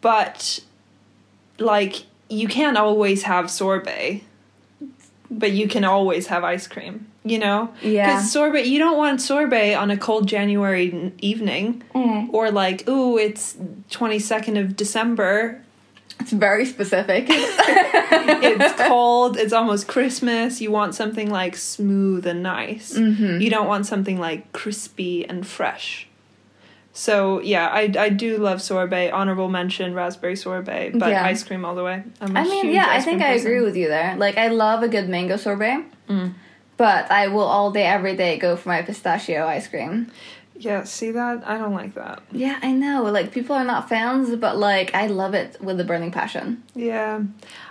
[0.00, 0.60] But
[1.58, 4.22] like you can't always have sorbet.
[5.30, 7.74] But you can always have ice cream, you know?
[7.82, 8.20] Yeah.
[8.20, 12.28] Cuz sorbet you don't want sorbet on a cold January evening Mm.
[12.32, 13.56] or like, ooh, it's
[13.90, 15.60] 22nd of December.
[16.20, 17.26] It's very specific.
[18.16, 20.60] It's cold, it's almost Christmas.
[20.60, 22.94] You want something like smooth and nice.
[22.96, 23.40] Mhm.
[23.40, 26.06] You don't want something like crispy and fresh.
[26.92, 29.10] So yeah, I, I do love sorbet.
[29.10, 31.24] Honorable mention raspberry sorbet, but Yeah.
[31.24, 32.02] ice cream all the way.
[32.20, 33.46] I mean, yeah, I think I person.
[33.46, 34.14] agree with you there.
[34.16, 36.34] Like, I love a good mango sorbet, Mm.
[36.76, 40.06] but I will all day, every day go for my pistachio ice cream.
[40.56, 41.42] Yeah, see that?
[41.46, 42.22] I don't like that.
[42.30, 43.02] Yeah, I know.
[43.04, 46.62] Like, people are not fans, but like, I love it with a burning passion.
[46.74, 47.22] Yeah,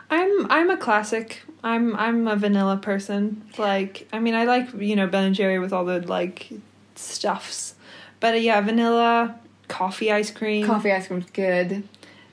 [0.10, 1.41] I'm I'm a classic.
[1.63, 3.41] I'm I'm a vanilla person.
[3.58, 6.50] Like I mean, I like you know Ben and Jerry with all the like
[6.96, 7.76] stuffs,
[8.19, 10.65] but uh, yeah, vanilla coffee ice cream.
[10.65, 11.88] Coffee ice cream's good.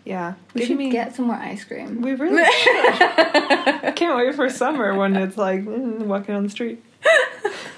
[0.04, 2.00] Yeah, We Give should me- get some more ice cream.
[2.00, 2.98] We really should.
[3.96, 6.82] Can't wait for summer when it's like mm, walking on the street.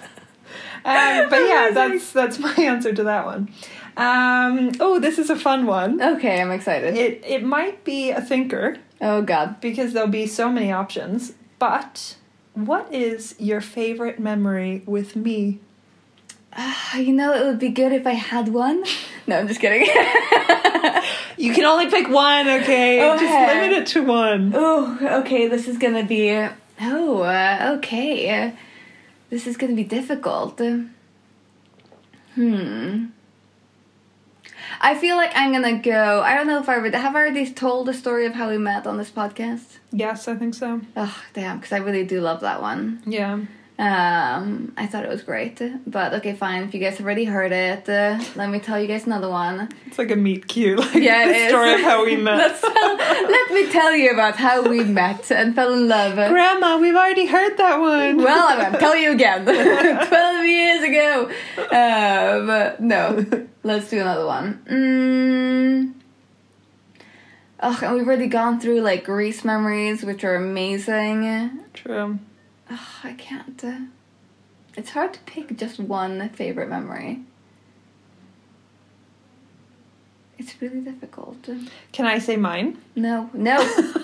[0.84, 3.52] Um, but yeah, that's that's my answer to that one.
[3.96, 6.00] Um, oh, this is a fun one.
[6.02, 6.96] Okay, I'm excited.
[6.96, 9.60] It it might be a thinker oh god.
[9.60, 11.32] because there'll be so many options.
[11.58, 12.16] But
[12.54, 15.60] what is your favorite memory with me?
[16.96, 18.84] You know, it would be good if I had one.
[19.24, 19.86] No, I'm just kidding.
[21.36, 22.98] You can only pick one, okay?
[22.98, 23.54] Just Okay.
[23.60, 24.52] limit it to one.
[24.54, 26.36] oh, okay, this is gonna be.
[26.80, 28.52] Oh, uh, okay.
[29.32, 30.60] This is gonna be difficult.
[32.34, 33.06] Hmm.
[34.78, 36.20] I feel like I'm gonna go.
[36.20, 38.58] I don't know if I already have I already told the story of how we
[38.58, 39.78] met on this podcast.
[39.90, 40.82] Yes, I think so.
[40.98, 41.56] Oh damn!
[41.56, 43.02] Because I really do love that one.
[43.06, 43.40] Yeah.
[43.82, 45.60] Um, I thought it was great.
[45.88, 46.62] But okay, fine.
[46.62, 49.68] If you guys already heard it, uh, let me tell you guys another one.
[49.86, 50.78] It's like a meet cute.
[50.78, 51.48] Like Yeah, the it is.
[51.48, 52.60] story of how we met.
[52.60, 56.14] Tell, let me tell you about how we met and fell in love.
[56.14, 58.18] Grandma, we've already heard that one.
[58.18, 59.44] Well, I'm gonna tell you again.
[60.08, 61.30] Twelve years ago.
[61.72, 63.26] Um, no,
[63.64, 64.62] let's do another one.
[64.70, 65.92] Mm.
[67.64, 71.60] Oh, and we've already gone through like Greece memories, which are amazing.
[71.74, 72.20] True.
[72.74, 73.62] Oh, I can't.
[73.62, 73.80] Uh,
[74.76, 77.20] it's hard to pick just one favorite memory.
[80.38, 81.48] It's really difficult.
[81.92, 82.78] Can I say mine?
[82.96, 83.60] No, no.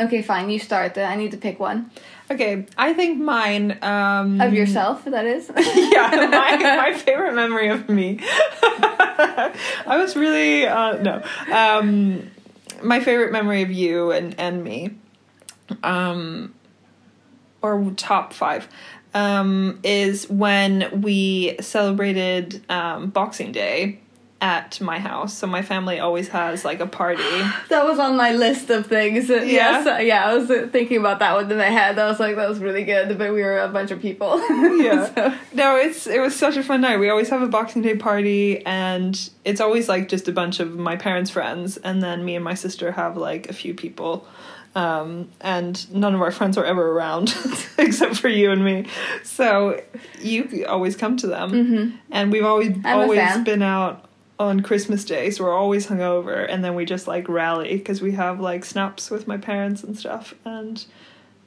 [0.00, 0.50] okay, fine.
[0.50, 0.98] You start.
[0.98, 1.90] Uh, I need to pick one
[2.30, 3.76] Okay, I think mine.
[3.82, 5.04] Um, of yourself.
[5.04, 5.50] That is.
[5.56, 8.20] yeah, my, my favorite memory of me.
[8.22, 11.22] I was really uh, no.
[11.52, 12.30] Um,
[12.84, 14.90] my favorite memory of you and and me,
[15.82, 16.54] um,
[17.62, 18.68] or top five,
[19.14, 24.00] um, is when we celebrated um, Boxing Day
[24.42, 25.36] at my house.
[25.36, 27.22] So my family always has like a party.
[27.68, 29.28] That was on my list of things.
[29.28, 30.24] Yes, uh, yeah.
[30.26, 31.98] I was thinking about that one in my head.
[31.98, 34.38] I was like, that was really good, but we were a bunch of people.
[34.80, 35.14] Yeah.
[35.14, 36.96] So- No, it's it was such a fun night.
[36.98, 40.74] We always have a Boxing Day party, and it's always like just a bunch of
[40.78, 44.26] my parents' friends, and then me and my sister have like a few people.
[44.74, 47.34] Um, and none of our friends are ever around
[47.78, 48.86] except for you and me.
[49.24, 49.82] So
[50.20, 52.86] you always come to them, and we've always Mm-hmm.
[52.86, 54.04] I'm always been out
[54.38, 58.12] on Christmas Day, so we're always hungover, and then we just like rally because we
[58.12, 60.84] have like snaps with my parents and stuff, and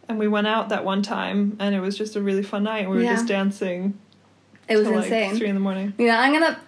[0.09, 2.89] and we went out that one time, and it was just a really fun night.
[2.89, 3.13] We were Yeah.
[3.13, 3.97] just dancing
[4.67, 5.37] it was till, like insane.
[5.37, 5.93] three in the morning.
[5.97, 6.59] You know, I'm gonna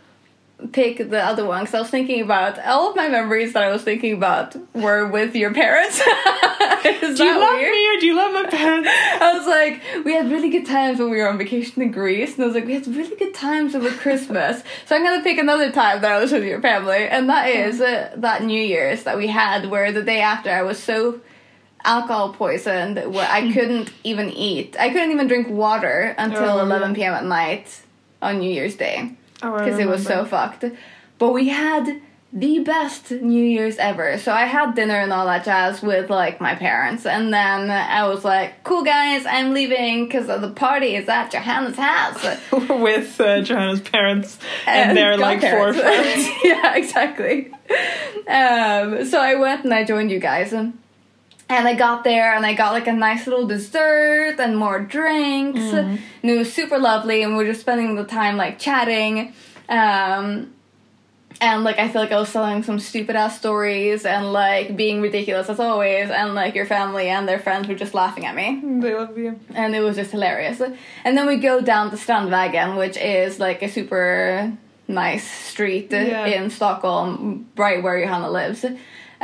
[0.72, 3.70] pick the other one because I was thinking about all of my memories that I
[3.72, 5.98] was thinking about were with your parents.
[6.02, 7.72] Do you love weird?
[7.72, 8.90] me or do you love my parents?
[9.22, 12.36] I was like, we had really good times when we were on vacation in Greece,
[12.36, 14.64] and I was like, we had really good times over Christmas.
[14.86, 17.82] so I'm gonna pick another time that I was with your family, and that is
[17.82, 21.22] uh, that New Year's that we had, where the day after I was so
[21.84, 24.76] alcohol poisoned where I couldn't even eat.
[24.80, 27.14] I couldn't even drink water until Oh, 11 p.m.
[27.14, 27.82] at night
[28.22, 29.12] on New Year's Day
[29.46, 30.66] Oh, because it was so fucked.
[31.18, 32.02] But we had
[32.34, 34.18] the best New Year's ever.
[34.18, 38.08] So I had dinner and all that jazz with like my parents, and then I
[38.08, 43.42] was like, "Cool guys, I'm leaving because the party is at Johanna's house." with uh,
[43.42, 46.28] Johanna's parents and, their like four friends.
[46.44, 47.52] yeah, exactly.
[48.28, 50.52] Um, so I went and I joined you guys.
[50.52, 50.78] And,
[51.50, 55.60] and I got there and I got like a nice little dessert and more drinks.
[55.60, 56.00] Mm.
[56.24, 59.34] And it was super lovely and we were just spending the time like chatting.
[59.70, 60.54] Um,
[61.42, 65.02] and like I feel like I was telling some stupid ass stories and like being
[65.02, 68.62] ridiculous as always and like your family and their friends were just laughing at me
[68.80, 69.38] They love you.
[69.54, 70.62] and it was just hilarious.
[71.04, 74.54] And then we go down to Strandvägen, which is like a super
[74.88, 76.26] nice street Yeah.
[76.26, 78.64] in Stockholm, right where Johanna lives.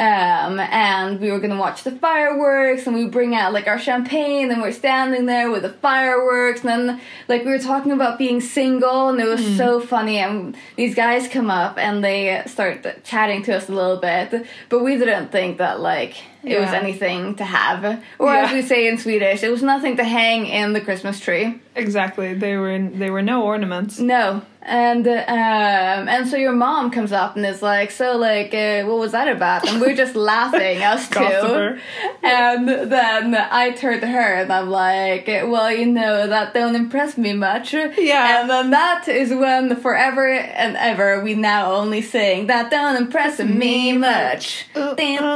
[0.02, 4.50] Um, and we were gonna watch the fireworks, and we bring out like our champagne,
[4.50, 8.42] and we're standing there with the fireworks, and then like we were talking about being
[8.42, 10.18] single, and it was so funny.
[10.18, 14.84] And these guys come up and they start chatting to us a little bit, but
[14.84, 18.98] we didn't think that like it was anything to have, or as we say in
[18.98, 21.62] Swedish, it was nothing to hang in the Christmas tree.
[21.76, 22.34] Exactly.
[22.34, 24.00] They were in, they were no ornaments.
[24.00, 28.84] No, and um, and so your mom comes up and is like, so like, uh,
[28.84, 29.68] what was that about?
[29.68, 31.80] And we're just laughing, us two.
[32.24, 37.18] And then I turn to her and I'm like, well, you know, that don't impress
[37.18, 37.74] me much.
[37.74, 38.42] Yeah.
[38.42, 43.40] And then that is when forever and ever we now only sing that don't impress
[43.40, 44.68] me much.
[44.76, 45.36] Uh, Ding, uh,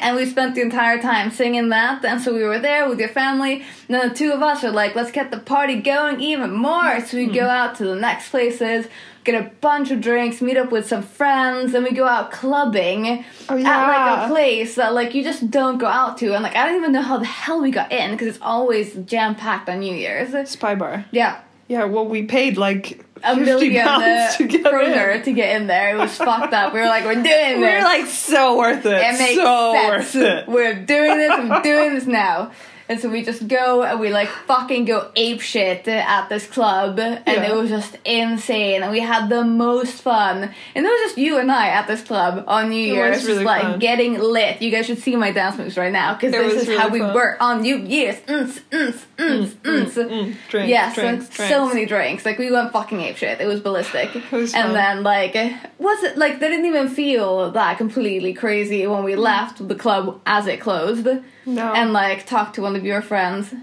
[0.00, 2.04] And we spent the entire time singing that.
[2.04, 3.56] And so we were there with your family.
[3.56, 7.00] And then the two of us were like, let's get the party going even more.
[7.04, 7.32] So we Hmm.
[7.34, 8.86] go out to the next places,
[9.24, 13.24] get a bunch of drinks, meet up with some friends, and we go out clubbing
[13.48, 16.34] Oh, at like a place that like you just don't go out to.
[16.34, 18.94] And like I don't even know how the hell we got in because it's always
[19.06, 20.48] jam packed on New Year's.
[20.50, 21.04] Spy bar.
[21.10, 21.40] Yeah.
[21.68, 25.22] Yeah, well, we paid like A 50 million pounds uh, to get kroner in.
[25.22, 25.94] to get in there.
[25.94, 26.72] It was fucked up.
[26.74, 27.56] We were like, we're doing this.
[27.58, 28.92] We were like so worth it.
[28.92, 30.14] It makes so sense.
[30.14, 30.48] worth it.
[30.48, 31.30] We're doing this.
[31.32, 32.50] I'm doing this now.
[32.88, 36.98] And so we just go and we like fucking go ape shit at this club,
[36.98, 37.50] and Yeah.
[37.50, 38.82] it was just insane.
[38.82, 40.50] And we had the most fun.
[40.74, 43.28] And it was just you and I at this club on New was Year's, just
[43.28, 43.78] really like fun.
[43.78, 44.60] getting lit.
[44.62, 47.06] You guys should see my dance moves right now because this is how really we
[47.06, 47.14] fun.
[47.14, 48.16] were on New Year's.
[48.26, 51.54] Mm, mm, mm, mm, Mm, drinks, yes, drinks, so, drinks.
[51.54, 52.24] so many drinks.
[52.26, 53.40] Like we went fucking ape shit.
[53.40, 54.14] It was ballistic.
[54.14, 55.34] It was and then like,
[55.78, 60.20] was it like they didn't even feel that completely crazy when we left the club
[60.26, 61.06] as it closed,
[61.46, 61.72] No.
[61.72, 63.54] and like talked to one of your friends.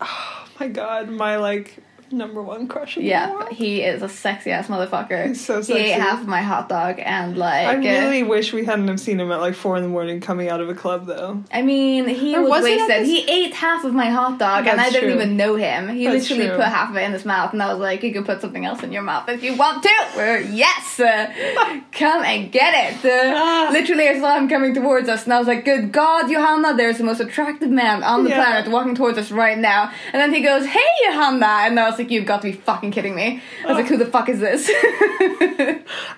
[0.00, 1.78] oh my god, my like
[2.12, 5.28] number one crush in the Yeah, he is a sexy ass motherfucker.
[5.28, 7.66] He's so He ate half of my hot dog and like.
[7.66, 10.20] I uh, really wish we hadn't have seen him at like four in the morning
[10.20, 11.42] coming out of a club though.
[11.52, 12.88] I mean, he Or was, was wasted.
[12.88, 15.88] this- He ate half of my hot dog, and I That's didn't even know him.
[15.88, 16.56] He That's literally true.
[16.56, 18.64] put half of it in his mouth, and I was like, "You can put something
[18.64, 21.32] else in your mouth if you want to." We're, yes, uh,
[21.92, 23.04] come and get it.
[23.04, 26.74] Uh, literally, I saw him coming towards us, and I was like, "Good God, Johanna!
[26.76, 28.36] There's the most attractive man on the Yeah.
[28.44, 31.98] planet walking towards us right now." And then he goes, "Hey, Johanna!" And I was
[32.00, 34.40] like, "You've got to be fucking kidding me!" I was like, "Who the fuck is
[34.40, 34.68] this?"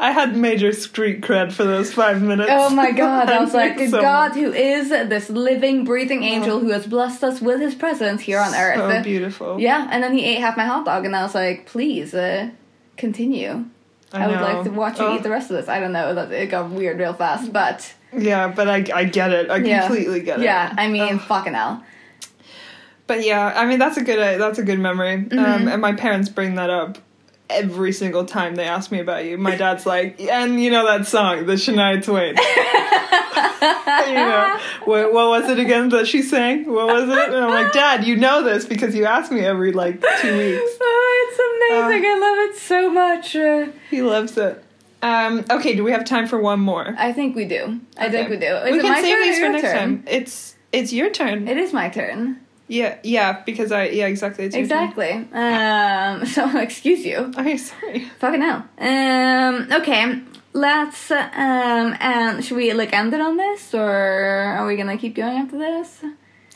[0.00, 2.50] I had major street cred for those five minutes.
[2.52, 6.70] Oh my god, I was like, so- God who is this living, breathing angel who
[6.70, 8.76] has blessed us with his presence here on earth.
[8.78, 9.60] So beautiful.
[9.60, 12.50] Yeah, and then he ate half my hot dog, and I was like, please, uh,
[12.96, 13.64] continue.
[14.14, 15.16] I, would like to watch you Oh.
[15.16, 15.68] eat the rest of this.
[15.68, 19.32] I don't know, that it got weird real fast, but Yeah, but I, I get
[19.32, 19.50] it.
[19.50, 19.86] I yeah.
[19.86, 20.44] completely get it.
[20.44, 21.20] Yeah, I mean, Ugh.
[21.22, 21.82] fucking hell.
[23.06, 25.18] But yeah, I mean that's a good uh, that's a good memory.
[25.18, 25.38] Mm-hmm.
[25.38, 26.98] Um, and my parents bring that up
[27.50, 29.36] every single time they ask me about you.
[29.36, 32.34] My dad's like, and you know that song, the Shania Twain.
[34.08, 36.66] you know, what, what was it again that she sang?
[36.66, 37.34] What was it?
[37.34, 40.72] And I'm like, Dad, you know this because you ask me every like two weeks.
[40.84, 42.04] Oh, it's amazing.
[42.04, 43.36] I love it so much.
[43.36, 44.62] Uh, He loves it.
[45.00, 46.94] Um, okay, do we have time for one more?
[46.98, 47.80] I think we do.
[47.96, 48.46] I think we do.
[48.46, 49.76] Is we can save these for next turn?
[49.76, 50.04] time.
[50.06, 51.48] It's it's your turn.
[51.48, 52.41] It is my turn.
[52.68, 54.46] Yeah, yeah, because I yeah exactly.
[54.46, 54.56] It's.
[54.56, 55.12] Exactly.
[55.32, 57.32] Um, so excuse you.
[57.38, 58.04] Okay, sorry.
[58.18, 58.64] Fucking hell.
[58.78, 60.20] Um, okay.
[60.54, 65.14] Let's um and should we like end it on this or are we gonna keep
[65.14, 66.04] going after this?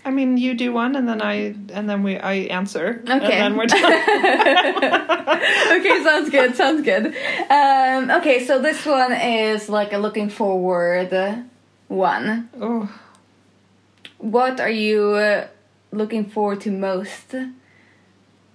[0.05, 3.39] I mean, you do one, and then I and then we I answer, and Okay.
[3.39, 3.93] then we're done.
[5.81, 6.55] okay, sounds good.
[6.55, 7.07] Sounds good.
[7.51, 11.11] Um, okay, so this one is like a looking forward
[11.89, 12.49] one.
[12.61, 12.89] oh,
[14.19, 15.49] What are you uh,
[15.97, 17.35] looking forward to most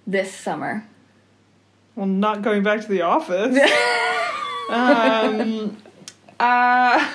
[0.06, 0.84] this summer?
[1.94, 3.56] well, not going back to the office.
[4.70, 5.76] um,
[6.40, 7.04] uh,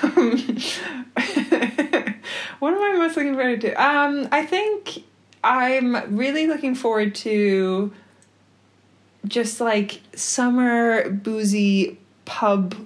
[2.58, 3.72] what am I most looking forward to?
[3.74, 5.04] Um, I think
[5.42, 7.92] I'm really looking forward to
[9.26, 12.76] just like summer boozy pub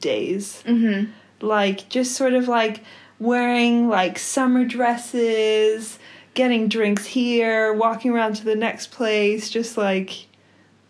[0.00, 0.62] days.
[0.66, 1.10] mm-hmm.
[1.40, 2.82] Like just sort of like
[3.20, 5.98] wearing like summer dresses,
[6.38, 10.26] getting drinks here, walking around to the next place, just like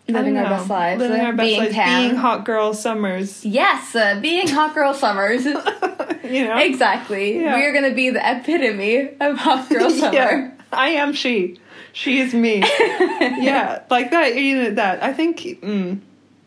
[0.07, 2.75] Living don't our know, best lives, living uh, our best being lives, being hot girl
[2.75, 3.45] summers.
[3.45, 5.45] Yes, uh, being hot girl summers.
[6.25, 7.41] you know, exactly.
[7.41, 7.57] Yeah.
[7.57, 10.15] We're gonna be the epitome of hot girl summer.
[10.15, 11.59] yeah, I am she.
[11.95, 12.59] She is me.
[12.61, 14.37] yeah, like that.
[14.37, 15.03] You know that.
[15.03, 15.41] I think.
[15.41, 16.01] Mm,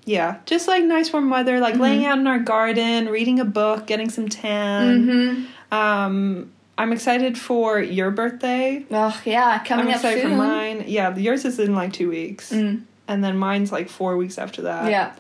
[0.06, 1.84] yeah, just like nice warm weather, like Mm-hmm.
[1.84, 5.06] laying out in our garden, reading a book, getting some tan.
[5.06, 5.74] Mm-hmm.
[5.74, 8.86] Um, I'm excited for your birthday.
[8.92, 10.32] Oh yeah, coming I'm up excited soon.
[10.32, 10.84] for mine.
[10.88, 14.64] Yeah, yours is in like two weeks, Mm, and then mine's like four weeks after
[14.64, 14.90] that.
[14.90, 15.14] yeah.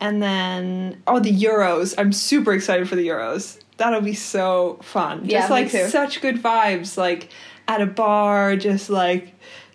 [0.00, 1.94] and then oh, the Euros.
[1.98, 3.58] I'm super excited for the Euros.
[3.78, 5.22] That'll be so fun.
[5.24, 7.30] Yeah, just like such good vibes, like
[7.66, 9.34] at a bar, just like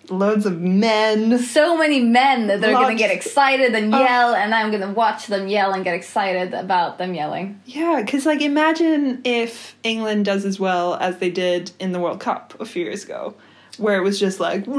[0.09, 1.39] loads of men.
[1.39, 3.99] So many men that they're gonna get excited and Oh.
[3.99, 7.59] yell, and I'm gonna watch them yell and get excited about them yelling.
[7.65, 12.19] Yeah, because like imagine if England does as well as they did in the World
[12.19, 13.33] Cup a few years ago,
[13.77, 14.73] where it was just like, you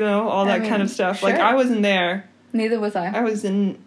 [0.00, 1.22] know, all I that mean, kind of stuff.
[1.22, 1.36] Like.
[1.36, 2.28] I wasn't there.
[2.52, 3.06] Neither was I.
[3.08, 3.78] I was in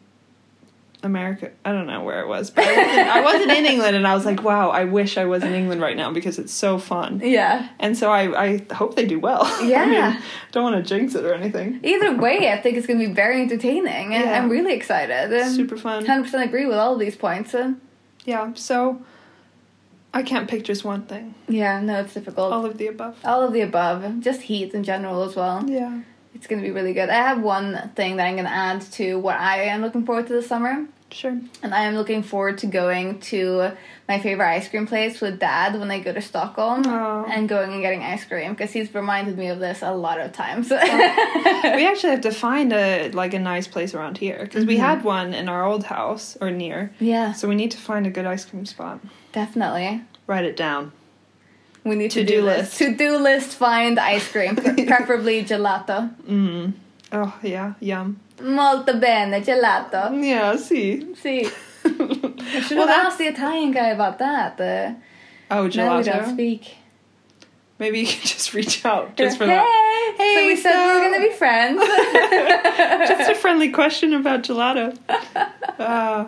[1.01, 1.51] America.
[1.63, 4.13] I don't know where it was, but I wasn't, I wasn't in England, and I
[4.15, 7.21] was like, wow, I wish I was in England right now because it's so fun.
[7.23, 7.69] Yeah.
[7.79, 9.45] And so I, I hope they do well.
[9.65, 9.81] Yeah.
[9.83, 10.21] I mean,
[10.51, 11.79] don't want to jinx it or anything.
[11.83, 14.13] Either way, I think it's gonna be very entertaining.
[14.13, 14.37] and Yeah.
[14.41, 15.31] I'm really excited.
[15.53, 16.05] Super fun.
[16.05, 17.55] Hundred percent agree with all of these points.
[18.25, 18.53] Yeah.
[18.55, 19.01] So
[20.13, 21.33] I can't pick just one thing.
[21.47, 22.51] Yeah, no, it's difficult.
[22.51, 23.17] All of the above.
[23.23, 25.63] all of the above, just heat in general as well.
[25.69, 26.01] Yeah.
[26.35, 27.09] It's gonna be really good.
[27.09, 30.33] I have one thing that I'm gonna add to what I am looking forward to
[30.33, 31.35] this summer, Sure.
[31.63, 33.71] and I am looking forward to going to
[34.07, 37.25] my favorite ice cream place with Dad when I go to Stockholm, Oh.
[37.29, 40.31] and going and getting ice cream because he's reminded me of this a lot of
[40.31, 40.69] times.
[40.71, 40.77] we
[41.87, 44.79] actually have to find a like a nice place around here because we Mhm.
[44.81, 46.91] had one in our old house or near.
[46.99, 48.99] yeah, So we need to find a good ice cream spot.
[49.31, 50.01] definitely.
[50.27, 50.91] Write it down.
[51.83, 52.77] We need to, To-do list.
[52.79, 53.55] To do list.
[53.55, 54.55] Find ice cream,
[54.87, 56.13] preferably gelato.
[56.27, 56.73] Mm.
[57.11, 58.19] Oh yeah, yum.
[58.41, 60.11] Molto bene, gelato.
[60.23, 61.13] Yeah, see.
[61.15, 61.45] See,
[61.85, 64.59] I should Well, have that's- asked the Italian guy about that.
[64.59, 64.93] Uh,
[65.51, 66.75] Oh, now we don't speak.
[67.79, 70.13] Maybe you can just reach out just for hey, that.
[70.17, 71.81] so Hey, we said we were so- gonna be friends.
[73.09, 74.95] Just a friendly question about gelato.
[75.79, 76.25] Uh,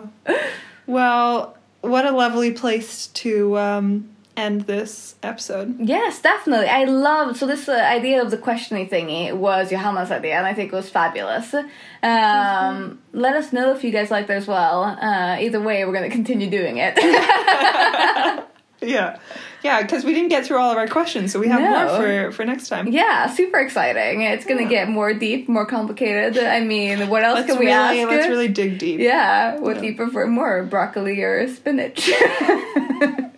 [0.86, 5.76] well, what a lovely place to um, end this episode.
[5.78, 6.66] yes, definitely.
[6.68, 10.54] I love so this uh, idea of the questioning thingy was Johanna's idea, and I
[10.54, 11.54] think it was fabulous.
[12.02, 14.84] Um, let us know if you guys liked it as well.
[14.84, 16.98] Uh, either way, we're gonna continue doing it.
[18.84, 19.18] Yeah,
[19.62, 21.70] yeah, because we didn't get through all of our questions, so we have No.
[21.70, 21.96] more
[22.28, 22.88] for for next time.
[22.88, 24.22] yeah, super exciting.
[24.22, 24.68] It's gonna Yeah.
[24.68, 26.36] get more deep, more complicated.
[26.42, 28.10] I mean, what else Let's can we really ask?
[28.10, 28.98] let's really dig deep.
[28.98, 29.82] yeah, what Yeah.
[29.82, 32.10] do you prefer more, broccoli or spinach?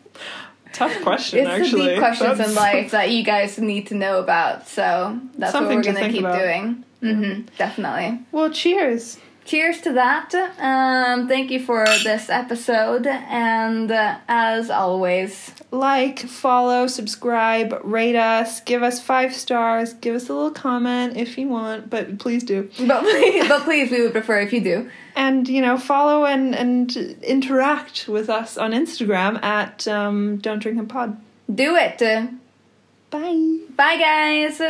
[0.75, 1.83] Tough question, it's actually.
[1.87, 4.69] the deep questions That's- in life that you guys need to know about.
[4.69, 6.39] So that's Something what we're gonna keep about.
[6.39, 6.85] doing.
[7.01, 8.21] hmm definitely.
[8.33, 9.19] Well, cheers.
[9.47, 10.35] Cheers to that.
[10.59, 18.61] Um, thank you for this episode, and uh, as always, Like, follow, subscribe, rate us,
[18.63, 22.71] give us five stars, give us a little comment if you want, but please do.
[22.87, 24.91] but please, but please, we would prefer if you do.
[25.17, 30.79] And you know, follow and and interact with us on Instagram at um, Don't Drink
[30.79, 31.17] and Pod.
[31.53, 31.99] Do it.
[33.11, 33.59] Bye.
[33.77, 34.61] Bye, guys.